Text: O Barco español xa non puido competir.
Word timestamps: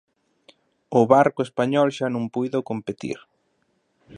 O 0.99 1.01
Barco 1.13 1.41
español 1.47 1.87
xa 1.97 2.07
non 2.15 2.25
puido 2.35 2.59
competir. 2.69 3.19